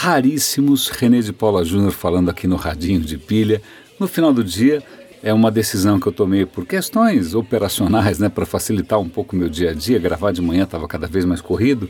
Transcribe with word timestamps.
raríssimos. 0.00 0.88
René 0.88 1.20
de 1.20 1.30
Paula 1.30 1.62
Júnior 1.62 1.92
falando 1.92 2.30
aqui 2.30 2.46
no 2.46 2.56
Radinho 2.56 3.00
de 3.00 3.18
Pilha. 3.18 3.60
No 3.98 4.08
final 4.08 4.32
do 4.32 4.42
dia, 4.42 4.82
é 5.22 5.30
uma 5.30 5.50
decisão 5.50 6.00
que 6.00 6.06
eu 6.06 6.12
tomei 6.12 6.46
por 6.46 6.64
questões 6.64 7.34
operacionais, 7.34 8.18
né, 8.18 8.30
para 8.30 8.46
facilitar 8.46 8.98
um 8.98 9.10
pouco 9.10 9.36
o 9.36 9.38
meu 9.38 9.50
dia 9.50 9.72
a 9.72 9.74
dia. 9.74 9.98
Gravar 9.98 10.32
de 10.32 10.40
manhã 10.40 10.64
estava 10.64 10.88
cada 10.88 11.06
vez 11.06 11.26
mais 11.26 11.42
corrido, 11.42 11.86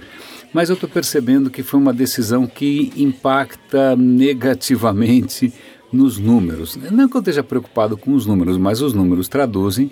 mas 0.53 0.69
eu 0.69 0.75
estou 0.75 0.91
percebendo 0.91 1.51
que 1.51 1.63
foi 1.63 1.79
uma 1.79 1.93
decisão 1.93 2.49
que 2.49 2.93
impacta 2.97 3.95
negativamente 3.95 5.53
nos 5.93 6.19
números. 6.19 6.77
Não 6.91 7.09
que 7.09 7.17
eu 7.17 7.21
esteja 7.21 7.45
preocupado 7.45 7.97
com 7.97 8.13
os 8.13 8.27
números, 8.27 8.59
mas 8.59 8.83
os 8.83 8.93
números 8.93 9.29
traduzem 9.29 9.89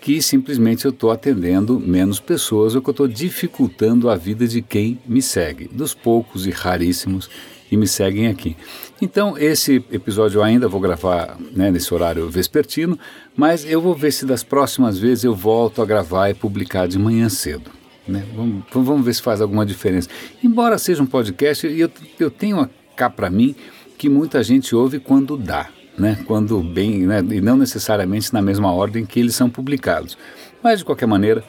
que 0.00 0.20
simplesmente 0.20 0.86
eu 0.86 0.90
estou 0.90 1.12
atendendo 1.12 1.78
menos 1.78 2.18
pessoas 2.18 2.74
ou 2.74 2.82
que 2.82 2.88
eu 2.88 2.92
estou 2.92 3.06
dificultando 3.06 4.10
a 4.10 4.16
vida 4.16 4.48
de 4.48 4.60
quem 4.60 4.98
me 5.06 5.22
segue, 5.22 5.68
dos 5.68 5.94
poucos 5.94 6.46
e 6.46 6.50
raríssimos 6.50 7.30
que 7.70 7.76
me 7.76 7.86
seguem 7.86 8.26
aqui. 8.26 8.56
Então, 9.00 9.38
esse 9.38 9.76
episódio 9.92 10.42
ainda 10.42 10.66
vou 10.66 10.80
gravar 10.80 11.38
né, 11.54 11.70
nesse 11.70 11.94
horário 11.94 12.28
vespertino, 12.28 12.98
mas 13.36 13.64
eu 13.64 13.80
vou 13.80 13.94
ver 13.94 14.10
se 14.10 14.26
das 14.26 14.42
próximas 14.42 14.98
vezes 14.98 15.22
eu 15.22 15.36
volto 15.36 15.80
a 15.80 15.86
gravar 15.86 16.28
e 16.30 16.34
publicar 16.34 16.88
de 16.88 16.98
manhã 16.98 17.28
cedo. 17.28 17.70
Né? 18.08 18.24
Vamos, 18.34 18.64
vamos 18.72 19.04
ver 19.04 19.14
se 19.14 19.22
faz 19.22 19.40
alguma 19.40 19.64
diferença. 19.64 20.08
Embora 20.42 20.78
seja 20.78 21.00
um 21.00 21.06
podcast, 21.06 21.64
eu, 21.64 21.88
eu 22.18 22.28
tenho 22.28 22.68
cá 22.96 23.08
para 23.08 23.30
mim 23.30 23.54
que 23.96 24.08
muita 24.08 24.42
gente 24.42 24.74
ouve 24.74 24.98
quando 24.98 25.36
dá 25.36 25.68
né, 25.96 26.18
quando 26.26 26.60
bem, 26.60 27.06
né, 27.06 27.22
e 27.30 27.40
não 27.40 27.56
necessariamente 27.56 28.32
na 28.32 28.40
mesma 28.40 28.72
ordem 28.72 29.04
que 29.04 29.20
eles 29.20 29.36
são 29.36 29.50
publicados. 29.50 30.16
Mas 30.62 30.78
de 30.78 30.84
qualquer 30.84 31.06
maneira, 31.06 31.44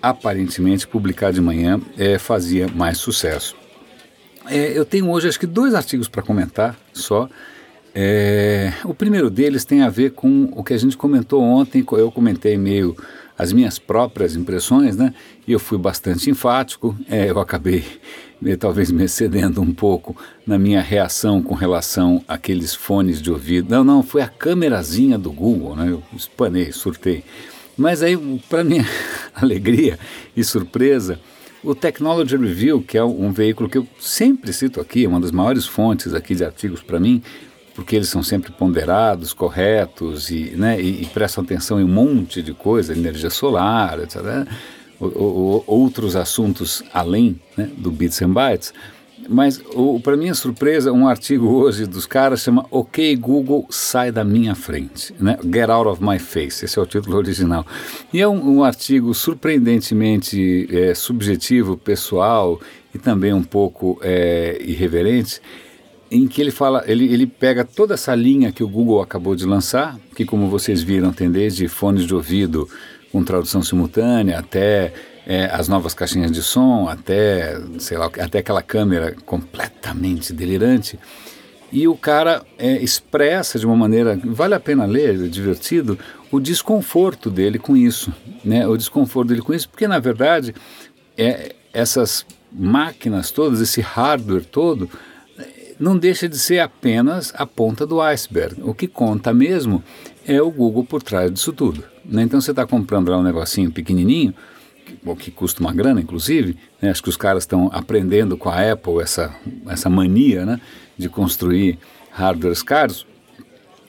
aparentemente 0.00 0.88
publicar 0.88 1.32
de 1.32 1.40
manhã 1.40 1.78
é, 1.98 2.18
fazia 2.18 2.66
mais 2.68 2.98
sucesso. 2.98 3.59
É, 4.50 4.76
eu 4.76 4.84
tenho 4.84 5.08
hoje 5.08 5.28
acho 5.28 5.38
que 5.38 5.46
dois 5.46 5.74
artigos 5.74 6.08
para 6.08 6.22
comentar 6.22 6.76
só. 6.92 7.28
É, 7.94 8.72
o 8.84 8.92
primeiro 8.92 9.30
deles 9.30 9.64
tem 9.64 9.82
a 9.82 9.88
ver 9.88 10.10
com 10.10 10.50
o 10.56 10.64
que 10.64 10.74
a 10.74 10.78
gente 10.78 10.96
comentou 10.96 11.40
ontem, 11.40 11.84
eu 11.92 12.10
comentei 12.10 12.58
meio 12.58 12.96
as 13.38 13.52
minhas 13.52 13.78
próprias 13.78 14.34
impressões, 14.34 14.96
né? 14.96 15.14
E 15.46 15.52
eu 15.52 15.58
fui 15.60 15.78
bastante 15.78 16.28
enfático, 16.28 16.96
é, 17.08 17.30
eu 17.30 17.38
acabei 17.38 17.84
talvez 18.58 18.90
me 18.90 19.04
excedendo 19.04 19.60
um 19.62 19.72
pouco 19.72 20.16
na 20.44 20.58
minha 20.58 20.80
reação 20.80 21.40
com 21.40 21.54
relação 21.54 22.24
àqueles 22.26 22.74
fones 22.74 23.22
de 23.22 23.30
ouvido. 23.30 23.70
Não, 23.70 23.84
não, 23.84 24.02
foi 24.02 24.20
a 24.20 24.28
câmerazinha 24.28 25.16
do 25.16 25.30
Google, 25.30 25.76
né? 25.76 25.90
Eu 25.90 26.02
espanei, 26.14 26.72
surtei. 26.72 27.22
Mas 27.78 28.02
aí, 28.02 28.16
para 28.48 28.64
minha 28.64 28.84
alegria 29.34 29.98
e 30.36 30.42
surpresa, 30.42 31.20
o 31.62 31.74
Technology 31.74 32.36
Review, 32.36 32.82
que 32.82 32.96
é 32.96 33.04
um 33.04 33.32
veículo 33.32 33.68
que 33.68 33.78
eu 33.78 33.86
sempre 33.98 34.52
cito 34.52 34.80
aqui, 34.80 35.04
é 35.04 35.08
uma 35.08 35.20
das 35.20 35.30
maiores 35.30 35.66
fontes 35.66 36.14
aqui 36.14 36.34
de 36.34 36.44
artigos 36.44 36.82
para 36.82 36.98
mim, 36.98 37.22
porque 37.74 37.96
eles 37.96 38.08
são 38.08 38.22
sempre 38.22 38.52
ponderados, 38.52 39.32
corretos 39.32 40.30
e, 40.30 40.52
né, 40.56 40.80
e, 40.80 41.02
e 41.02 41.06
prestam 41.06 41.44
atenção 41.44 41.80
em 41.80 41.84
um 41.84 41.88
monte 41.88 42.42
de 42.42 42.52
coisa, 42.52 42.92
energia 42.92 43.30
solar, 43.30 44.00
etc 44.00 44.46
outros 45.00 46.14
assuntos 46.14 46.82
além 46.92 47.40
né, 47.56 47.68
do 47.76 47.90
Bits 47.90 48.20
and 48.20 48.30
Bytes. 48.30 48.74
Mas, 49.28 49.62
para 50.02 50.16
minha 50.16 50.34
surpresa, 50.34 50.92
um 50.92 51.06
artigo 51.06 51.46
hoje 51.48 51.86
dos 51.86 52.06
caras 52.06 52.40
chama 52.40 52.66
Ok 52.70 53.14
Google, 53.16 53.66
sai 53.70 54.10
da 54.10 54.24
minha 54.24 54.54
frente. 54.54 55.14
Né? 55.18 55.38
Get 55.42 55.68
out 55.70 55.88
of 55.88 56.02
my 56.02 56.18
face, 56.18 56.64
esse 56.64 56.78
é 56.78 56.82
o 56.82 56.86
título 56.86 57.16
original. 57.16 57.64
E 58.12 58.20
é 58.20 58.26
um, 58.26 58.58
um 58.58 58.64
artigo 58.64 59.14
surpreendentemente 59.14 60.68
é, 60.70 60.94
subjetivo, 60.94 61.76
pessoal 61.76 62.60
e 62.94 62.98
também 62.98 63.32
um 63.32 63.42
pouco 63.42 63.98
é, 64.02 64.58
irreverente, 64.60 65.40
em 66.10 66.26
que 66.26 66.40
ele 66.40 66.50
fala, 66.50 66.82
ele, 66.86 67.12
ele 67.12 67.26
pega 67.26 67.64
toda 67.64 67.94
essa 67.94 68.14
linha 68.14 68.50
que 68.50 68.64
o 68.64 68.68
Google 68.68 69.00
acabou 69.00 69.36
de 69.36 69.46
lançar, 69.46 69.96
que 70.16 70.24
como 70.24 70.48
vocês 70.48 70.82
viram 70.82 71.12
tem 71.12 71.30
desde 71.30 71.68
fones 71.68 72.04
de 72.04 72.14
ouvido, 72.14 72.68
com 73.12 73.22
tradução 73.22 73.62
simultânea, 73.62 74.38
até 74.38 74.92
é, 75.26 75.46
as 75.46 75.68
novas 75.68 75.94
caixinhas 75.94 76.30
de 76.32 76.42
som, 76.42 76.88
até, 76.88 77.58
sei 77.78 77.98
lá, 77.98 78.06
até 78.06 78.38
aquela 78.38 78.62
câmera 78.62 79.14
completamente 79.24 80.32
delirante. 80.32 80.98
E 81.72 81.86
o 81.86 81.96
cara 81.96 82.42
é, 82.58 82.82
expressa 82.82 83.58
de 83.58 83.64
uma 83.64 83.76
maneira, 83.76 84.18
vale 84.24 84.54
a 84.54 84.60
pena 84.60 84.86
ler, 84.86 85.24
é 85.24 85.28
divertido, 85.28 85.98
o 86.30 86.40
desconforto 86.40 87.30
dele 87.30 87.58
com 87.58 87.76
isso, 87.76 88.12
né? 88.44 88.66
O 88.66 88.76
desconforto 88.76 89.28
dele 89.28 89.42
com 89.42 89.54
isso, 89.54 89.68
porque 89.68 89.86
na 89.86 90.00
verdade 90.00 90.54
é, 91.16 91.54
essas 91.72 92.26
máquinas 92.52 93.30
todas, 93.30 93.60
esse 93.60 93.80
hardware 93.80 94.44
todo, 94.44 94.90
não 95.80 95.96
deixa 95.96 96.28
de 96.28 96.38
ser 96.38 96.58
apenas 96.58 97.32
a 97.36 97.46
ponta 97.46 97.86
do 97.86 98.00
iceberg. 98.02 98.60
O 98.62 98.74
que 98.74 98.86
conta 98.86 99.32
mesmo 99.32 99.82
é 100.26 100.40
o 100.42 100.50
Google 100.50 100.84
por 100.84 101.02
trás 101.02 101.32
disso 101.32 101.52
tudo. 101.52 101.82
Né? 102.04 102.22
Então 102.22 102.40
você 102.40 102.50
está 102.50 102.66
comprando 102.66 103.08
lá 103.08 103.18
um 103.18 103.22
negocinho 103.22 103.72
pequenininho, 103.72 104.34
que, 105.02 105.16
que 105.16 105.30
custa 105.30 105.60
uma 105.60 105.72
grana, 105.72 106.00
inclusive. 106.00 106.56
Né? 106.80 106.90
Acho 106.90 107.02
que 107.02 107.08
os 107.08 107.16
caras 107.16 107.42
estão 107.42 107.70
aprendendo 107.72 108.36
com 108.36 108.48
a 108.48 108.72
Apple 108.72 109.00
essa, 109.00 109.34
essa 109.68 109.88
mania 109.88 110.44
né? 110.44 110.60
de 110.96 111.08
construir 111.08 111.78
hardwares 112.10 112.62
caros. 112.62 113.06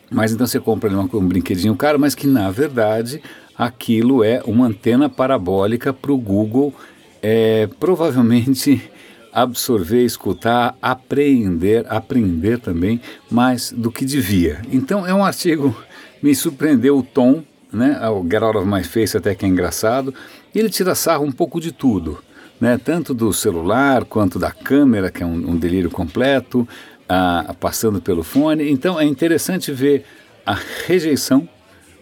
Mas 0.09 0.33
então 0.33 0.45
você 0.45 0.59
compra 0.59 0.89
um 0.89 1.27
brinquedinho 1.27 1.75
caro, 1.75 1.99
mas 1.99 2.13
que 2.13 2.27
na 2.27 2.51
verdade 2.51 3.21
aquilo 3.57 4.23
é 4.23 4.41
uma 4.45 4.65
antena 4.65 5.09
parabólica 5.09 5.93
para 5.93 6.11
o 6.11 6.17
Google 6.17 6.73
é, 7.21 7.69
provavelmente 7.79 8.89
absorver, 9.31 10.03
escutar, 10.03 10.75
aprender, 10.81 11.85
aprender 11.87 12.59
também 12.59 12.99
mais 13.29 13.71
do 13.71 13.91
que 13.91 14.03
devia. 14.03 14.61
Então 14.71 15.07
é 15.07 15.13
um 15.13 15.23
artigo, 15.23 15.75
me 16.21 16.35
surpreendeu 16.35 16.97
o 16.97 17.03
tom, 17.03 17.43
né? 17.71 17.97
O 18.09 18.23
Get 18.23 18.41
Out 18.41 18.57
of 18.57 18.67
My 18.67 18.83
Face 18.83 19.15
até 19.15 19.33
que 19.33 19.45
é 19.45 19.47
engraçado, 19.47 20.13
e 20.53 20.59
ele 20.59 20.69
tira 20.69 20.95
sarro 20.95 21.25
um 21.25 21.31
pouco 21.31 21.59
de 21.59 21.71
tudo, 21.71 22.23
né? 22.59 22.77
Tanto 22.77 23.13
do 23.13 23.31
celular 23.33 24.05
quanto 24.05 24.37
da 24.37 24.51
câmera, 24.51 25.11
que 25.11 25.23
é 25.23 25.25
um, 25.25 25.51
um 25.51 25.57
delírio 25.57 25.89
completo, 25.89 26.67
ah, 27.07 27.55
passando 27.59 28.01
pelo 28.01 28.23
fone. 28.23 28.69
Então 28.69 28.99
é 28.99 29.05
interessante 29.05 29.71
ver 29.71 30.05
a 30.45 30.57
rejeição 30.85 31.47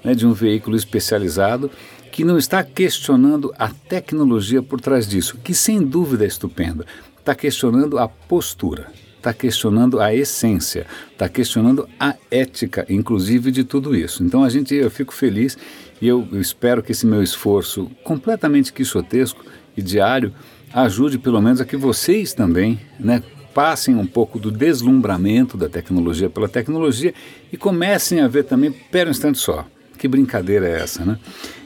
né, 0.04 0.14
de 0.14 0.26
um 0.26 0.34
veículo 0.34 0.76
especializado 0.76 1.70
que 2.12 2.24
não 2.24 2.38
está 2.38 2.64
questionando 2.64 3.54
a 3.58 3.70
tecnologia 3.70 4.62
por 4.62 4.82
trás 4.82 5.08
disso, 5.08 5.38
que 5.44 5.54
sem 5.54 5.82
dúvida 5.84 6.26
é 6.26 6.28
estupenda 6.28 6.86
está 7.30 7.36
questionando 7.36 8.00
a 8.00 8.08
postura, 8.08 8.92
está 9.20 9.34
questionando 9.34 10.00
a 10.00 10.16
essência, 10.16 10.88
está 11.12 11.30
questionando 11.30 11.88
a 12.00 12.16
ética, 12.32 12.86
inclusive 12.90 13.52
de 13.52 13.64
tudo 13.64 13.96
isso. 13.96 14.24
Então 14.24 14.44
a 14.44 14.50
gente, 14.50 14.74
eu 14.74 14.90
fico 14.90 15.14
feliz 15.14 15.58
e 16.02 16.08
eu, 16.08 16.28
espero 16.34 16.82
que 16.82 16.94
esse 16.94 17.06
meu 17.06 17.22
esforço 17.22 17.92
completamente 18.04 18.74
quixotesco 18.74 19.46
e 19.76 19.82
diário 19.82 20.34
ajude 20.74 21.18
pelo 21.18 21.42
menos 21.42 21.60
a 21.60 21.66
que 21.66 21.76
vocês 21.76 22.34
também, 22.34 22.80
né, 23.00 23.22
passem 23.54 23.96
um 23.96 24.06
pouco 24.06 24.40
do 24.40 24.52
deslumbramento 24.52 25.58
da 25.58 25.68
tecnologia 25.68 26.30
pela 26.30 26.48
tecnologia 26.48 27.14
e 27.52 27.58
comecem 27.58 28.22
a 28.22 28.28
ver 28.28 28.44
também, 28.44 28.72
pera 28.72 29.10
um 29.10 29.12
instante 29.12 29.38
só, 29.40 29.66
que 29.98 30.08
brincadeira 30.08 30.68
é 30.68 30.80
essa, 30.80 31.04
né? 31.04 31.20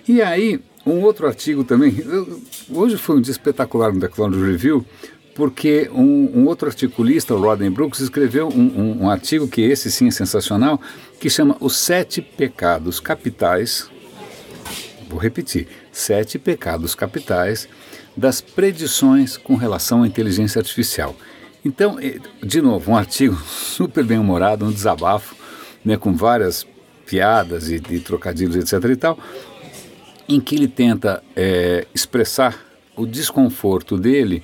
E 0.07 0.21
aí, 0.21 0.59
um 0.85 1.01
outro 1.01 1.27
artigo 1.27 1.63
também, 1.63 1.95
eu, 1.99 2.41
hoje 2.69 2.97
foi 2.97 3.17
um 3.17 3.21
dia 3.21 3.31
espetacular 3.31 3.93
no 3.93 3.99
Technology 3.99 4.43
Review, 4.43 4.85
porque 5.35 5.89
um, 5.91 6.39
um, 6.39 6.47
outro 6.47 6.67
articulista, 6.67 7.33
o 7.33 7.41
Rodney 7.41 7.69
Brooks, 7.69 7.99
escreveu 7.99 8.49
um, 8.49 8.61
um, 8.61 9.03
um, 9.03 9.09
artigo 9.09 9.47
que 9.47 9.61
esse 9.61 9.91
sim 9.91 10.07
é 10.07 10.11
sensacional, 10.11 10.79
que 11.19 11.29
chama 11.29 11.57
Os 11.59 11.75
Sete 11.75 12.21
Pecados 12.21 12.99
Capitais, 12.99 13.89
vou 15.09 15.19
repetir, 15.19 15.67
Sete 15.91 16.38
Pecados 16.38 16.94
Capitais 16.94 17.67
das 18.16 18.41
Predições 18.41 19.38
com 19.38 19.55
relação 19.55 20.03
à 20.03 20.07
inteligência 20.07 20.59
artificial. 20.59 21.15
Então, 21.65 21.97
de 22.41 22.62
novo, 22.62 22.91
um 22.91 22.97
artigo 22.97 23.35
super 23.47 24.03
bem 24.03 24.19
humorado, 24.19 24.65
um 24.65 24.71
desabafo, 24.71 25.35
né, 25.83 25.97
com 25.97 26.13
várias 26.13 26.65
piadas 27.06 27.69
e, 27.69 27.81
e 27.89 28.00
trocadilhos, 28.00 28.56
etc. 28.56 28.89
e 28.91 28.95
tal, 28.95 29.18
em 30.30 30.39
que 30.39 30.56
ele 30.56 30.68
tenta 30.68 31.24
é, 31.35 31.88
expressar 31.94 32.57
o 32.95 33.06
desconforto 33.06 33.97
dele 33.97 34.44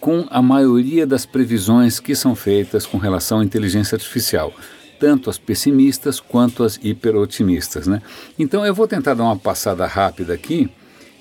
com 0.00 0.26
a 0.30 0.40
maioria 0.40 1.06
das 1.06 1.26
previsões 1.26 2.00
que 2.00 2.14
são 2.14 2.34
feitas 2.34 2.86
com 2.86 2.96
relação 2.96 3.40
à 3.40 3.44
inteligência 3.44 3.96
artificial, 3.96 4.52
tanto 4.98 5.28
as 5.28 5.38
pessimistas 5.38 6.18
quanto 6.18 6.64
as 6.64 6.78
hiperotimistas. 6.82 7.86
Né? 7.86 8.00
Então 8.38 8.64
eu 8.64 8.74
vou 8.74 8.88
tentar 8.88 9.14
dar 9.14 9.24
uma 9.24 9.36
passada 9.36 9.86
rápida 9.86 10.32
aqui 10.32 10.70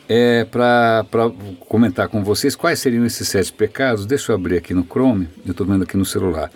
é, 0.07 0.45
para 0.45 1.05
comentar 1.67 2.07
com 2.07 2.23
vocês 2.23 2.55
quais 2.55 2.79
seriam 2.79 3.05
esses 3.05 3.27
sete 3.27 3.51
pecados. 3.51 4.05
Deixa 4.05 4.31
eu 4.31 4.35
abrir 4.35 4.57
aqui 4.57 4.73
no 4.73 4.83
Chrome, 4.83 5.27
eu 5.45 5.51
estou 5.51 5.67
vendo 5.67 5.83
aqui 5.83 5.97
no 5.97 6.05
celular. 6.05 6.49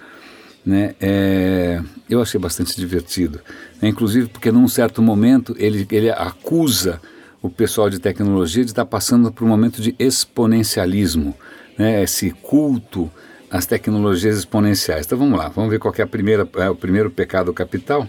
Né? 0.66 0.96
É, 1.02 1.82
eu 2.10 2.22
achei 2.22 2.40
bastante 2.40 2.74
divertido, 2.78 3.42
né? 3.82 3.90
inclusive 3.90 4.30
porque 4.30 4.50
num 4.50 4.68
certo 4.70 5.02
momento 5.02 5.54
ele, 5.60 5.86
ele 5.92 6.10
acusa 6.10 7.02
o 7.42 7.50
pessoal 7.50 7.90
de 7.90 8.00
tecnologia 8.00 8.64
de 8.64 8.72
estar 8.72 8.86
passando 8.86 9.30
por 9.30 9.44
um 9.44 9.48
momento 9.50 9.82
de 9.82 9.94
exponencialismo 10.00 11.36
né, 11.78 12.04
esse 12.04 12.32
culto 12.32 13.12
as 13.54 13.68
tecnologias 13.68 14.36
exponenciais. 14.36 15.06
Então 15.06 15.16
vamos 15.16 15.38
lá, 15.38 15.48
vamos 15.48 15.70
ver 15.70 15.78
qual 15.78 15.94
é, 15.96 16.02
a 16.02 16.08
primeira, 16.08 16.50
é 16.56 16.70
o 16.72 16.76
primeiro 16.76 17.12
pecado 17.12 17.54
capital. 17.54 18.08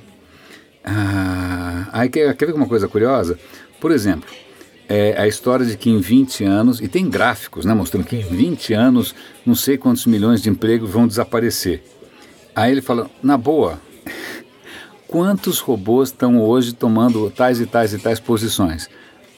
Ah, 0.83 1.87
aí 1.93 2.09
quer, 2.09 2.35
quer 2.35 2.47
ver 2.47 2.55
uma 2.55 2.67
coisa 2.67 2.89
curiosa? 2.89 3.39
Por 3.79 3.93
exemplo, 3.93 4.27
é 4.89 5.21
a 5.21 5.29
história 5.29 5.67
de 5.67 5.77
que 5.77 5.91
em 5.91 6.01
20 6.01 6.45
anos, 6.45 6.81
e 6.81 6.89
tem 6.89 7.11
gráficos 7.11 7.67
né, 7.67 7.75
mostrando 7.75 8.07
que 8.07 8.17
em 8.17 8.23
20 8.23 8.73
anos 8.73 9.15
não 9.45 9.55
sei 9.55 9.77
quantos 9.77 10.07
milhões 10.07 10.43
de 10.43 10.49
empregos 10.49 10.91
vão 10.91 11.07
desaparecer. 11.07 11.83
Aí 12.57 12.73
ele 12.73 12.81
fala, 12.81 13.11
na 13.23 13.37
boa, 13.37 13.79
quantos 15.07 15.59
robôs 15.59 16.09
estão 16.09 16.41
hoje 16.41 16.73
tomando 16.73 17.31
tais 17.31 17.61
e 17.61 17.67
tais 17.67 17.93
e 17.93 17.99
tais 17.99 18.19
posições? 18.19 18.89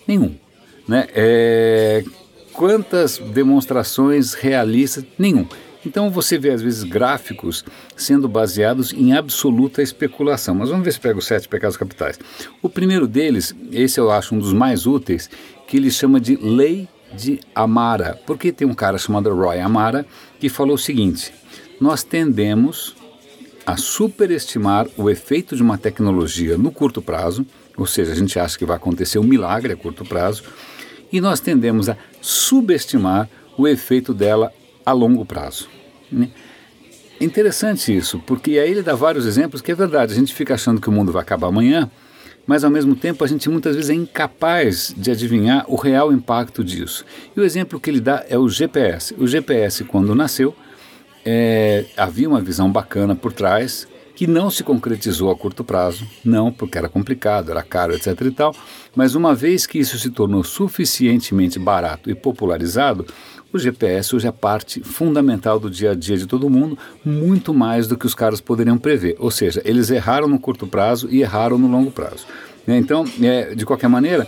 Nenhum. 0.06 0.36
Né? 0.86 1.08
É, 1.12 2.04
quantas 2.56 3.18
demonstrações 3.18 4.34
realistas? 4.34 5.04
Nenhum. 5.18 5.46
Então 5.84 6.10
você 6.10 6.36
vê 6.36 6.50
às 6.50 6.60
vezes 6.60 6.82
gráficos 6.82 7.64
sendo 7.94 8.28
baseados 8.28 8.92
em 8.92 9.12
absoluta 9.12 9.82
especulação. 9.82 10.54
Mas 10.54 10.70
vamos 10.70 10.84
ver 10.84 10.92
se 10.92 10.98
pega 10.98 11.18
os 11.18 11.26
sete 11.26 11.46
pecados 11.46 11.76
capitais. 11.76 12.18
O 12.60 12.68
primeiro 12.68 13.06
deles, 13.06 13.54
esse 13.70 14.00
eu 14.00 14.10
acho 14.10 14.34
um 14.34 14.38
dos 14.38 14.52
mais 14.52 14.86
úteis, 14.86 15.30
que 15.68 15.76
ele 15.76 15.90
chama 15.90 16.18
de 16.18 16.34
lei 16.36 16.88
de 17.12 17.38
Amara. 17.54 18.18
Porque 18.26 18.50
tem 18.50 18.66
um 18.66 18.74
cara 18.74 18.98
chamado 18.98 19.32
Roy 19.32 19.60
Amara 19.60 20.04
que 20.40 20.48
falou 20.48 20.74
o 20.74 20.78
seguinte: 20.78 21.32
nós 21.80 22.02
tendemos 22.02 22.96
a 23.64 23.76
superestimar 23.76 24.86
o 24.96 25.10
efeito 25.10 25.54
de 25.54 25.62
uma 25.62 25.76
tecnologia 25.76 26.56
no 26.56 26.70
curto 26.70 27.02
prazo, 27.02 27.44
ou 27.76 27.86
seja, 27.86 28.12
a 28.12 28.14
gente 28.14 28.38
acha 28.38 28.56
que 28.56 28.64
vai 28.64 28.76
acontecer 28.76 29.18
um 29.18 29.24
milagre 29.24 29.72
a 29.72 29.76
curto 29.76 30.04
prazo, 30.04 30.44
e 31.12 31.20
nós 31.20 31.40
tendemos 31.40 31.88
a 31.88 31.96
subestimar 32.20 33.28
o 33.56 33.66
efeito 33.66 34.12
dela 34.12 34.52
a 34.84 34.92
longo 34.92 35.24
prazo. 35.24 35.68
Né? 36.10 36.30
Interessante 37.20 37.96
isso, 37.96 38.18
porque 38.26 38.58
aí 38.58 38.70
ele 38.70 38.82
dá 38.82 38.94
vários 38.94 39.26
exemplos 39.26 39.62
que 39.62 39.72
é 39.72 39.74
verdade, 39.74 40.12
a 40.12 40.16
gente 40.16 40.34
fica 40.34 40.54
achando 40.54 40.80
que 40.80 40.88
o 40.88 40.92
mundo 40.92 41.12
vai 41.12 41.22
acabar 41.22 41.48
amanhã, 41.48 41.90
mas 42.46 42.62
ao 42.62 42.70
mesmo 42.70 42.94
tempo 42.94 43.24
a 43.24 43.26
gente 43.26 43.48
muitas 43.48 43.74
vezes 43.74 43.90
é 43.90 43.94
incapaz 43.94 44.94
de 44.96 45.10
adivinhar 45.10 45.64
o 45.66 45.76
real 45.76 46.12
impacto 46.12 46.62
disso. 46.62 47.04
E 47.34 47.40
o 47.40 47.44
exemplo 47.44 47.80
que 47.80 47.90
ele 47.90 48.00
dá 48.00 48.24
é 48.28 48.38
o 48.38 48.48
GPS. 48.48 49.14
O 49.18 49.26
GPS, 49.26 49.82
quando 49.84 50.14
nasceu, 50.14 50.54
é, 51.24 51.86
havia 51.96 52.28
uma 52.28 52.40
visão 52.40 52.70
bacana 52.70 53.16
por 53.16 53.32
trás, 53.32 53.88
que 54.16 54.26
não 54.26 54.50
se 54.50 54.64
concretizou 54.64 55.30
a 55.30 55.36
curto 55.36 55.62
prazo, 55.62 56.06
não 56.24 56.50
porque 56.50 56.78
era 56.78 56.88
complicado, 56.88 57.50
era 57.50 57.62
caro, 57.62 57.94
etc. 57.94 58.18
e 58.22 58.30
tal, 58.30 58.56
mas 58.94 59.14
uma 59.14 59.34
vez 59.34 59.66
que 59.66 59.78
isso 59.78 59.98
se 59.98 60.10
tornou 60.10 60.42
suficientemente 60.42 61.58
barato 61.58 62.10
e 62.10 62.14
popularizado, 62.14 63.06
o 63.52 63.58
GPS 63.58 64.16
hoje 64.16 64.26
é 64.26 64.32
parte 64.32 64.80
fundamental 64.80 65.60
do 65.60 65.70
dia 65.70 65.90
a 65.90 65.94
dia 65.94 66.16
de 66.16 66.26
todo 66.26 66.48
mundo, 66.48 66.78
muito 67.04 67.52
mais 67.52 67.86
do 67.86 67.96
que 67.96 68.06
os 68.06 68.14
caras 68.14 68.40
poderiam 68.40 68.78
prever. 68.78 69.16
Ou 69.18 69.30
seja, 69.30 69.60
eles 69.66 69.90
erraram 69.90 70.26
no 70.26 70.40
curto 70.40 70.66
prazo 70.66 71.08
e 71.10 71.20
erraram 71.20 71.58
no 71.58 71.68
longo 71.68 71.90
prazo. 71.90 72.26
Né? 72.66 72.78
Então, 72.78 73.04
é, 73.22 73.54
de 73.54 73.66
qualquer 73.66 73.88
maneira, 73.88 74.26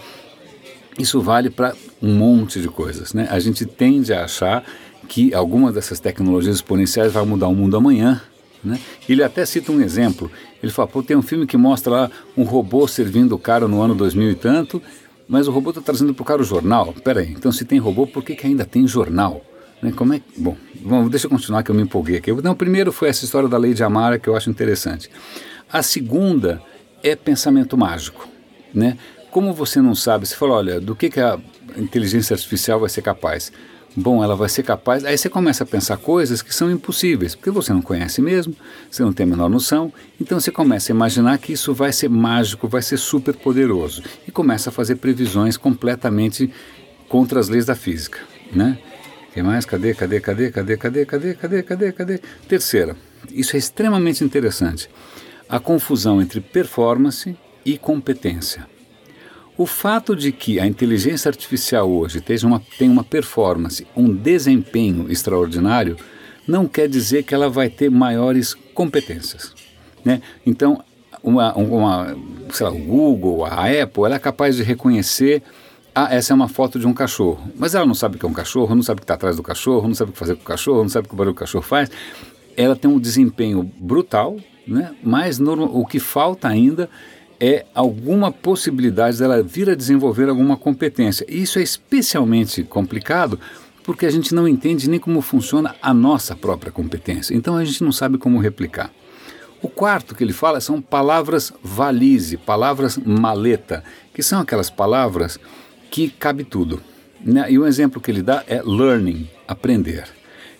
isso 0.98 1.20
vale 1.20 1.48
para 1.48 1.74
um 2.00 2.14
monte 2.14 2.60
de 2.60 2.68
coisas. 2.68 3.14
Né? 3.14 3.26
A 3.30 3.40
gente 3.40 3.64
tende 3.64 4.12
a 4.12 4.24
achar 4.24 4.64
que 5.08 5.32
alguma 5.32 5.72
dessas 5.72 5.98
tecnologias 5.98 6.56
exponenciais 6.56 7.12
vai 7.12 7.24
mudar 7.24 7.48
o 7.48 7.54
mundo 7.54 7.76
amanhã, 7.76 8.20
né? 8.62 8.78
Ele 9.08 9.22
até 9.22 9.44
cita 9.46 9.72
um 9.72 9.80
exemplo. 9.80 10.30
Ele 10.62 10.72
fala: 10.72 10.88
Pô, 10.88 11.02
tem 11.02 11.16
um 11.16 11.22
filme 11.22 11.46
que 11.46 11.56
mostra 11.56 11.92
lá 11.92 12.10
um 12.36 12.42
robô 12.42 12.86
servindo 12.86 13.32
o 13.32 13.38
cara 13.38 13.68
no 13.68 13.80
ano 13.80 13.94
2000 13.94 14.30
e 14.30 14.34
tanto, 14.34 14.82
mas 15.28 15.46
o 15.46 15.50
robô 15.50 15.70
está 15.70 15.80
trazendo 15.80 16.14
para 16.14 16.22
o 16.22 16.26
cara 16.26 16.42
o 16.42 16.44
jornal. 16.44 16.94
Peraí, 17.04 17.30
então 17.30 17.52
se 17.52 17.64
tem 17.64 17.78
robô, 17.78 18.06
por 18.06 18.24
que, 18.24 18.34
que 18.34 18.46
ainda 18.46 18.64
tem 18.64 18.86
jornal? 18.86 19.44
Né? 19.82 19.92
Como 19.94 20.14
é 20.14 20.20
Bom, 20.36 20.56
bom, 20.80 21.08
deixa 21.08 21.26
eu 21.26 21.30
continuar 21.30 21.62
que 21.62 21.70
eu 21.70 21.74
me 21.74 21.82
empolguei 21.82 22.16
aqui. 22.16 22.32
Não, 22.32 22.54
primeiro 22.54 22.92
foi 22.92 23.08
essa 23.08 23.24
história 23.24 23.48
da 23.48 23.56
lei 23.56 23.74
de 23.74 23.82
Amara 23.82 24.18
que 24.18 24.28
eu 24.28 24.36
acho 24.36 24.50
interessante. 24.50 25.10
A 25.70 25.82
segunda 25.82 26.62
é 27.02 27.14
pensamento 27.14 27.76
mágico. 27.76 28.28
Né? 28.74 28.98
Como 29.30 29.52
você 29.52 29.80
não 29.80 29.94
sabe, 29.94 30.26
você 30.26 30.34
fala: 30.34 30.54
olha, 30.54 30.80
do 30.80 30.96
que, 30.96 31.10
que 31.10 31.20
a 31.20 31.38
inteligência 31.76 32.34
artificial 32.34 32.80
vai 32.80 32.88
ser 32.88 33.02
capaz? 33.02 33.52
Bom, 33.96 34.22
ela 34.22 34.36
vai 34.36 34.48
ser 34.48 34.62
capaz. 34.62 35.04
Aí 35.04 35.16
você 35.16 35.28
começa 35.28 35.64
a 35.64 35.66
pensar 35.66 35.96
coisas 35.96 36.42
que 36.42 36.54
são 36.54 36.70
impossíveis, 36.70 37.34
porque 37.34 37.50
você 37.50 37.72
não 37.72 37.82
conhece 37.82 38.20
mesmo, 38.20 38.54
você 38.90 39.02
não 39.02 39.12
tem 39.12 39.24
a 39.24 39.28
menor 39.28 39.48
noção, 39.48 39.92
então 40.20 40.38
você 40.38 40.50
começa 40.50 40.92
a 40.92 40.94
imaginar 40.94 41.38
que 41.38 41.52
isso 41.52 41.74
vai 41.74 41.92
ser 41.92 42.08
mágico, 42.08 42.68
vai 42.68 42.82
ser 42.82 42.96
super 42.96 43.34
poderoso 43.34 44.02
e 44.26 44.30
começa 44.30 44.70
a 44.70 44.72
fazer 44.72 44.96
previsões 44.96 45.56
completamente 45.56 46.52
contra 47.08 47.40
as 47.40 47.48
leis 47.48 47.66
da 47.66 47.74
física, 47.74 48.18
né? 48.52 48.78
Quem 49.32 49.42
mais? 49.42 49.64
Cadê, 49.64 49.94
cadê, 49.94 50.20
cadê, 50.20 50.50
cadê, 50.50 50.76
cadê, 50.76 51.04
cadê, 51.06 51.34
cadê, 51.34 51.62
cadê, 51.62 51.92
cadê? 51.92 52.20
Terceira, 52.48 52.96
isso 53.30 53.56
é 53.56 53.58
extremamente 53.58 54.24
interessante. 54.24 54.88
A 55.48 55.58
confusão 55.58 56.20
entre 56.20 56.40
performance 56.40 57.36
e 57.64 57.78
competência. 57.78 58.66
O 59.58 59.66
fato 59.66 60.14
de 60.14 60.30
que 60.30 60.60
a 60.60 60.66
inteligência 60.68 61.28
artificial 61.28 61.90
hoje 61.90 62.22
uma, 62.44 62.62
tem 62.78 62.88
uma 62.88 63.02
performance, 63.02 63.84
um 63.96 64.14
desempenho 64.14 65.10
extraordinário, 65.10 65.96
não 66.46 66.68
quer 66.68 66.88
dizer 66.88 67.24
que 67.24 67.34
ela 67.34 67.50
vai 67.50 67.68
ter 67.68 67.90
maiores 67.90 68.54
competências. 68.72 69.52
Né? 70.04 70.22
Então, 70.46 70.80
uma, 71.20 71.52
uma, 71.54 72.16
sei 72.52 72.66
lá, 72.66 72.72
o 72.72 72.78
Google, 72.78 73.44
a 73.44 73.64
Apple, 73.64 74.04
ela 74.04 74.14
é 74.14 74.18
capaz 74.20 74.54
de 74.54 74.62
reconhecer 74.62 75.42
ah, 75.92 76.14
essa 76.14 76.32
é 76.32 76.34
uma 76.36 76.46
foto 76.46 76.78
de 76.78 76.86
um 76.86 76.94
cachorro. 76.94 77.50
Mas 77.56 77.74
ela 77.74 77.84
não 77.84 77.94
sabe 77.94 78.14
o 78.14 78.18
que 78.20 78.24
é 78.24 78.28
um 78.28 78.32
cachorro, 78.32 78.72
não 78.76 78.82
sabe 78.84 78.98
o 78.98 79.00
que 79.00 79.04
está 79.04 79.14
atrás 79.14 79.34
do 79.34 79.42
cachorro, 79.42 79.88
não 79.88 79.94
sabe 79.96 80.10
o 80.10 80.12
que 80.12 80.18
fazer 80.20 80.36
com 80.36 80.42
o 80.42 80.44
cachorro, 80.44 80.82
não 80.82 80.88
sabe 80.88 81.06
o 81.06 81.08
que 81.08 81.14
o 81.14 81.18
barulho 81.18 81.34
do 81.34 81.38
cachorro 81.38 81.64
faz. 81.64 81.90
Ela 82.56 82.76
tem 82.76 82.88
um 82.88 83.00
desempenho 83.00 83.64
brutal, 83.64 84.36
né? 84.64 84.94
mas 85.02 85.40
no, 85.40 85.64
o 85.64 85.84
que 85.84 85.98
falta 85.98 86.46
ainda 86.46 86.88
é 87.40 87.64
alguma 87.74 88.32
possibilidade 88.32 89.18
dela 89.18 89.42
vir 89.42 89.70
a 89.70 89.74
desenvolver 89.74 90.28
alguma 90.28 90.56
competência. 90.56 91.24
E 91.28 91.42
isso 91.42 91.58
é 91.58 91.62
especialmente 91.62 92.62
complicado 92.62 93.38
porque 93.84 94.04
a 94.04 94.10
gente 94.10 94.34
não 94.34 94.46
entende 94.46 94.90
nem 94.90 95.00
como 95.00 95.22
funciona 95.22 95.74
a 95.80 95.94
nossa 95.94 96.36
própria 96.36 96.70
competência. 96.70 97.34
Então 97.34 97.56
a 97.56 97.64
gente 97.64 97.82
não 97.82 97.92
sabe 97.92 98.18
como 98.18 98.38
replicar. 98.38 98.90
O 99.62 99.68
quarto 99.68 100.14
que 100.14 100.22
ele 100.22 100.32
fala 100.32 100.60
são 100.60 100.80
palavras 100.80 101.52
valise, 101.62 102.36
palavras 102.36 102.96
maleta, 102.98 103.82
que 104.12 104.22
são 104.22 104.40
aquelas 104.40 104.70
palavras 104.70 105.38
que 105.90 106.10
cabe 106.10 106.44
tudo. 106.44 106.80
Né? 107.20 107.50
E 107.50 107.58
um 107.58 107.66
exemplo 107.66 108.00
que 108.00 108.10
ele 108.10 108.22
dá 108.22 108.44
é 108.46 108.62
learning, 108.62 109.28
aprender. 109.46 110.17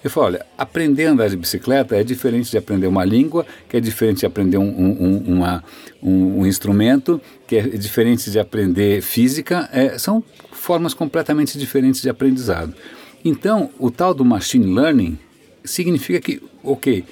Ele 0.09 0.15
fala, 0.15 0.27
olha, 0.27 0.47
aprender 0.57 1.07
a 1.07 1.11
andar 1.13 1.29
de 1.29 1.37
bicicleta 1.37 1.95
é 1.95 2.03
diferente 2.03 2.51
de 2.51 2.57
aprender 2.57 2.87
uma 2.87 3.05
língua, 3.05 3.45
que 3.69 3.77
é 3.77 3.81
diferente 3.81 4.21
de 4.21 4.27
aprender 4.27 4.57
um, 4.57 4.65
um, 4.65 5.19
uma, 5.35 5.63
um, 6.03 6.41
um 6.41 6.47
instrumento, 6.47 7.21
que 7.47 7.57
é 7.57 7.63
diferente 7.63 8.31
de 8.31 8.39
aprender 8.39 9.03
física, 9.03 9.69
é, 9.71 9.99
são 9.99 10.25
formas 10.51 10.95
completamente 10.95 11.59
diferentes 11.59 12.01
de 12.01 12.09
aprendizado. 12.09 12.75
Então, 13.23 13.71
o 13.79 13.91
tal 13.91 14.15
do 14.15 14.25
machine 14.25 14.75
learning 14.75 15.19
significa 15.63 16.21
que, 16.21 16.43
ok, 16.65 17.05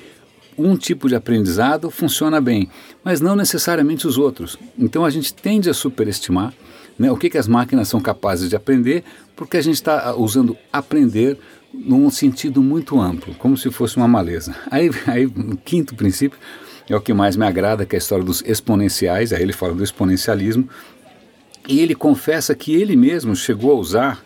um 0.56 0.74
tipo 0.74 1.06
de 1.06 1.14
aprendizado 1.14 1.90
funciona 1.90 2.40
bem, 2.40 2.70
mas 3.04 3.20
não 3.20 3.36
necessariamente 3.36 4.06
os 4.06 4.16
outros. 4.16 4.56
Então 4.78 5.04
a 5.04 5.10
gente 5.10 5.34
tende 5.34 5.68
a 5.68 5.74
superestimar 5.74 6.54
né, 6.98 7.12
o 7.12 7.16
que, 7.16 7.28
que 7.28 7.36
as 7.36 7.46
máquinas 7.46 7.88
são 7.88 8.00
capazes 8.00 8.48
de 8.48 8.56
aprender, 8.56 9.04
porque 9.34 9.58
a 9.58 9.62
gente 9.62 9.74
está 9.74 10.14
usando 10.16 10.56
aprender 10.72 11.38
num 11.73 12.11
sentido 12.11 12.62
muito 12.62 13.00
amplo, 13.00 13.35
como 13.35 13.56
se 13.56 13.70
fosse 13.70 13.96
uma 13.96 14.08
maleza. 14.08 14.54
Aí, 14.70 14.90
aí 15.06 15.26
o 15.26 15.56
quinto 15.56 15.94
princípio 15.94 16.38
é 16.88 16.96
o 16.96 17.00
que 17.00 17.12
mais 17.12 17.37
me 17.37 17.44
agrada, 17.44 17.85
que 17.85 17.96
é 17.96 17.99
a 17.99 18.00
história 18.00 18.25
dos 18.25 18.42
exponenciais, 18.46 19.32
aí 19.32 19.42
ele 19.42 19.52
fala 19.52 19.75
do 19.75 19.82
exponencialismo, 19.82 20.68
e 21.68 21.80
ele 21.80 21.94
confessa 21.94 22.54
que 22.54 22.75
ele 22.75 22.94
mesmo 22.94 23.35
chegou 23.35 23.73
a 23.73 23.75
usar, 23.75 24.25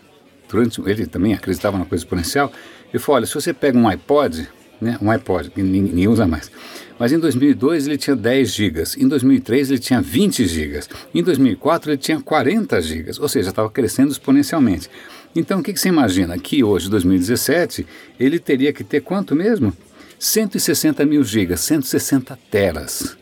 durante, 0.49 0.81
ele 0.83 1.07
também 1.07 1.33
acreditava 1.33 1.79
na 1.79 1.87
coisa 1.87 2.05
exponencial, 2.05 2.53
ele 2.93 2.99
falou, 2.99 3.17
olha, 3.17 3.27
se 3.27 3.35
você 3.35 3.55
pega 3.55 3.79
um 3.79 3.89
iPod, 3.89 4.47
né, 4.81 4.99
um 5.01 5.11
iPod, 5.11 5.51
que 5.51 5.63
ninguém 5.63 6.07
usa 6.07 6.27
mais, 6.27 6.51
mas 6.99 7.13
em 7.13 7.19
2002 7.19 7.87
ele 7.87 7.97
tinha 7.97 8.15
10 8.15 8.53
gigas, 8.53 8.97
em 8.97 9.09
2003 9.09 9.71
ele 9.71 9.81
tinha 9.81 10.03
20 10.03 10.47
gigas, 10.47 10.89
em 11.15 11.23
2004 11.23 11.93
ele 11.93 11.99
tinha 11.99 12.21
40 12.21 12.83
gigas, 12.83 13.19
ou 13.19 13.29
seja, 13.29 13.49
estava 13.49 13.71
crescendo 13.71 14.13
exponencialmente. 14.13 14.91
Então, 15.35 15.61
o 15.61 15.63
que, 15.63 15.73
que, 15.73 15.81
você 15.81 15.89
imagina? 15.89 16.37
Que 16.39 16.65
hoje, 16.65 16.91
2017, 16.91 17.87
ele 18.19 18.39
teria 18.39 18.73
que 18.73 18.83
ter 18.83 19.01
quanto 19.01 19.35
mesmo? 19.35 19.73
160 20.19 21.05
mil 21.07 21.23
gigas, 21.23 21.61
160 21.61 22.39
teras. 22.51 23.17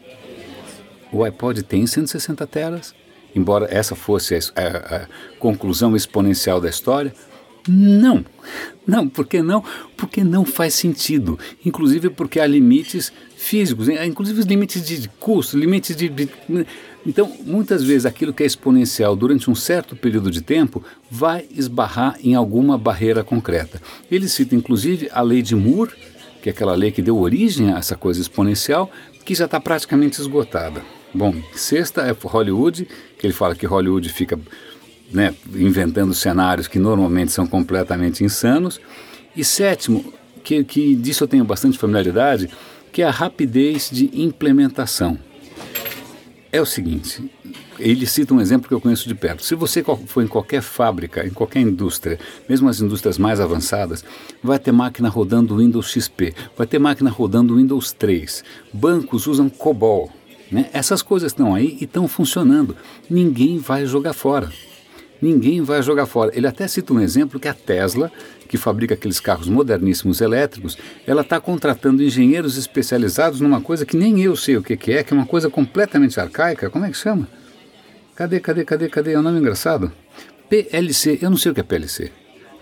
O 1.12 1.22
iPod 1.22 1.62
tem 1.62 1.86
160 1.86 2.46
teras, 2.46 2.94
embora 3.34 3.68
essa 3.70 3.94
fosse 3.94 4.34
a, 4.34 4.38
a, 4.56 4.96
a 4.96 5.06
conclusão 5.38 5.94
exponencial 5.94 6.60
da 6.60 6.68
história. 6.68 7.12
Não, 7.68 8.24
não, 8.86 9.08
por 9.08 9.26
que 9.26 9.42
não? 9.42 9.62
Porque 9.96 10.24
não 10.24 10.44
faz 10.44 10.74
sentido. 10.74 11.38
Inclusive 11.64 12.08
porque 12.10 12.40
há 12.40 12.46
limites 12.46 13.12
físicos, 13.36 13.88
inclusive 13.88 14.40
os 14.40 14.46
limites 14.46 14.84
de 14.84 15.08
custo, 15.20 15.58
limites 15.58 15.94
de, 15.94 16.08
de 16.08 16.28
então, 17.06 17.32
muitas 17.44 17.82
vezes 17.82 18.04
aquilo 18.04 18.34
que 18.34 18.42
é 18.42 18.46
exponencial 18.46 19.14
durante 19.14 19.50
um 19.50 19.54
certo 19.54 19.96
período 19.96 20.30
de 20.30 20.42
tempo 20.42 20.82
vai 21.10 21.46
esbarrar 21.50 22.18
em 22.22 22.34
alguma 22.34 22.76
barreira 22.76 23.24
concreta. 23.24 23.80
Ele 24.10 24.28
cita 24.28 24.54
inclusive 24.54 25.08
a 25.12 25.22
lei 25.22 25.40
de 25.40 25.54
Moore, 25.54 25.92
que 26.42 26.48
é 26.48 26.52
aquela 26.52 26.74
lei 26.74 26.90
que 26.90 27.00
deu 27.00 27.18
origem 27.18 27.72
a 27.72 27.78
essa 27.78 27.96
coisa 27.96 28.20
exponencial, 28.20 28.90
que 29.24 29.34
já 29.34 29.46
está 29.46 29.60
praticamente 29.60 30.20
esgotada. 30.20 30.82
Bom, 31.14 31.34
sexta 31.54 32.02
é 32.02 32.14
Hollywood, 32.24 32.86
que 33.18 33.26
ele 33.26 33.32
fala 33.32 33.54
que 33.54 33.66
Hollywood 33.66 34.08
fica 34.10 34.38
né, 35.12 35.34
inventando 35.54 36.14
cenários 36.14 36.68
que 36.68 36.78
normalmente 36.78 37.32
são 37.32 37.46
completamente 37.46 38.24
insanos. 38.24 38.80
E 39.36 39.44
sétimo, 39.44 40.12
que, 40.42 40.64
que 40.64 40.94
disso 40.94 41.24
eu 41.24 41.28
tenho 41.28 41.44
bastante 41.44 41.78
familiaridade, 41.78 42.50
que 42.92 43.02
é 43.02 43.06
a 43.06 43.10
rapidez 43.10 43.90
de 43.90 44.10
implementação. 44.14 45.18
É 46.50 46.60
o 46.60 46.66
seguinte, 46.66 47.30
ele 47.78 48.06
cita 48.06 48.34
um 48.34 48.40
exemplo 48.40 48.66
que 48.66 48.74
eu 48.74 48.80
conheço 48.80 49.06
de 49.06 49.14
perto. 49.14 49.44
Se 49.44 49.54
você 49.54 49.84
for 50.06 50.22
em 50.22 50.26
qualquer 50.26 50.62
fábrica, 50.62 51.26
em 51.26 51.30
qualquer 51.30 51.60
indústria, 51.60 52.18
mesmo 52.48 52.68
as 52.68 52.80
indústrias 52.80 53.18
mais 53.18 53.40
avançadas, 53.40 54.04
vai 54.42 54.58
ter 54.58 54.72
máquina 54.72 55.08
rodando 55.08 55.56
Windows 55.56 55.90
XP, 55.90 56.34
vai 56.56 56.66
ter 56.66 56.78
máquina 56.78 57.10
rodando 57.10 57.56
Windows 57.56 57.92
3. 57.92 58.42
Bancos 58.72 59.26
usam 59.26 59.48
COBOL. 59.48 60.10
Né? 60.50 60.70
Essas 60.72 61.02
coisas 61.02 61.30
estão 61.30 61.54
aí 61.54 61.76
e 61.80 61.84
estão 61.84 62.08
funcionando. 62.08 62.74
Ninguém 63.08 63.58
vai 63.58 63.86
jogar 63.86 64.14
fora. 64.14 64.50
Ninguém 65.20 65.62
vai 65.62 65.82
jogar 65.82 66.06
fora. 66.06 66.30
Ele 66.34 66.46
até 66.46 66.66
cita 66.68 66.92
um 66.92 67.00
exemplo 67.00 67.40
que 67.40 67.48
a 67.48 67.54
Tesla, 67.54 68.10
que 68.48 68.56
fabrica 68.56 68.94
aqueles 68.94 69.18
carros 69.18 69.48
moderníssimos 69.48 70.20
elétricos, 70.20 70.78
ela 71.06 71.22
está 71.22 71.40
contratando 71.40 72.02
engenheiros 72.02 72.56
especializados 72.56 73.40
numa 73.40 73.60
coisa 73.60 73.84
que 73.84 73.96
nem 73.96 74.20
eu 74.20 74.36
sei 74.36 74.56
o 74.56 74.62
que, 74.62 74.76
que 74.76 74.92
é, 74.92 75.02
que 75.02 75.12
é 75.12 75.16
uma 75.16 75.26
coisa 75.26 75.50
completamente 75.50 76.18
arcaica. 76.20 76.70
Como 76.70 76.84
é 76.84 76.90
que 76.90 76.96
chama? 76.96 77.28
Cadê, 78.14 78.40
cadê, 78.40 78.64
cadê, 78.64 78.88
cadê? 78.88 79.12
É 79.12 79.18
um 79.18 79.22
nome 79.22 79.38
engraçado? 79.38 79.92
PLC. 80.48 81.18
Eu 81.20 81.30
não 81.30 81.36
sei 81.36 81.52
o 81.52 81.54
que 81.54 81.60
é 81.60 81.64
PLC. 81.64 82.10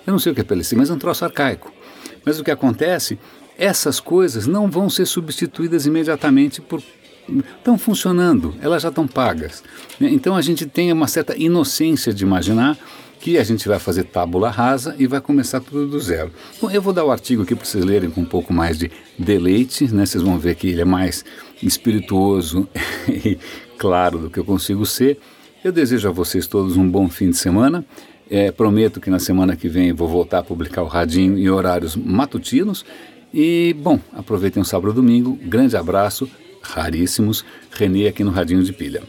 Eu 0.06 0.12
não 0.12 0.18
sei 0.18 0.32
o 0.32 0.34
que 0.34 0.40
é 0.40 0.44
PLC, 0.44 0.76
mas 0.76 0.90
é 0.90 0.92
um 0.92 0.98
troço 0.98 1.24
arcaico. 1.24 1.72
Mas 2.24 2.38
o 2.38 2.44
que 2.44 2.50
acontece, 2.50 3.18
essas 3.58 4.00
coisas 4.00 4.46
não 4.46 4.70
vão 4.70 4.88
ser 4.90 5.06
substituídas 5.06 5.86
imediatamente 5.86 6.60
por 6.60 6.82
estão 7.58 7.76
funcionando, 7.78 8.54
elas 8.60 8.82
já 8.82 8.88
estão 8.88 9.06
pagas. 9.06 9.62
Então 10.00 10.36
a 10.36 10.42
gente 10.42 10.66
tem 10.66 10.92
uma 10.92 11.08
certa 11.08 11.36
inocência 11.36 12.12
de 12.12 12.24
imaginar 12.24 12.78
que 13.20 13.38
a 13.38 13.44
gente 13.44 13.66
vai 13.66 13.78
fazer 13.78 14.04
tábula 14.04 14.50
rasa 14.50 14.94
e 14.98 15.06
vai 15.06 15.20
começar 15.20 15.60
tudo 15.60 15.86
do 15.88 15.98
zero. 15.98 16.30
Bom, 16.60 16.70
eu 16.70 16.80
vou 16.80 16.92
dar 16.92 17.04
o 17.04 17.10
artigo 17.10 17.42
aqui 17.42 17.54
para 17.54 17.64
vocês 17.64 17.84
lerem 17.84 18.10
com 18.10 18.20
um 18.20 18.26
pouco 18.26 18.52
mais 18.52 18.78
de 18.78 18.90
deleite, 19.18 19.92
né? 19.92 20.06
Vocês 20.06 20.22
vão 20.22 20.38
ver 20.38 20.54
que 20.54 20.68
ele 20.68 20.82
é 20.82 20.84
mais 20.84 21.24
espirituoso 21.62 22.68
e 23.08 23.38
claro 23.78 24.18
do 24.18 24.30
que 24.30 24.38
eu 24.38 24.44
consigo 24.44 24.86
ser. 24.86 25.18
Eu 25.64 25.72
desejo 25.72 26.08
a 26.08 26.12
vocês 26.12 26.46
todos 26.46 26.76
um 26.76 26.88
bom 26.88 27.08
fim 27.08 27.30
de 27.30 27.36
semana. 27.36 27.84
É, 28.30 28.50
prometo 28.52 29.00
que 29.00 29.10
na 29.10 29.18
semana 29.18 29.56
que 29.56 29.68
vem 29.68 29.92
vou 29.92 30.08
voltar 30.08 30.40
a 30.40 30.42
publicar 30.42 30.82
o 30.82 30.86
Radinho 30.86 31.38
em 31.38 31.48
horários 31.48 31.96
matutinos. 31.96 32.84
E, 33.34 33.74
bom, 33.78 33.98
aproveitem 34.12 34.62
o 34.62 34.64
sábado 34.64 34.92
e 34.92 34.94
domingo. 34.94 35.38
Grande 35.42 35.76
abraço, 35.76 36.28
raríssimos. 36.74 37.44
Renê 37.70 38.08
aqui 38.08 38.24
no 38.24 38.30
Radinho 38.30 38.62
de 38.62 38.72
Pilha. 38.72 39.02